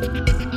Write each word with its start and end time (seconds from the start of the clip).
Bye. 0.00 0.47